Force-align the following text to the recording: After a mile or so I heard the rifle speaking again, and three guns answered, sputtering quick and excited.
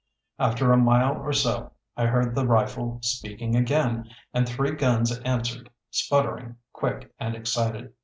After 0.39 0.73
a 0.73 0.77
mile 0.77 1.17
or 1.17 1.31
so 1.31 1.73
I 1.95 2.07
heard 2.07 2.33
the 2.33 2.47
rifle 2.47 2.97
speaking 3.03 3.55
again, 3.55 4.09
and 4.33 4.49
three 4.49 4.71
guns 4.71 5.15
answered, 5.19 5.69
sputtering 5.91 6.55
quick 6.73 7.13
and 7.19 7.35
excited. 7.35 7.93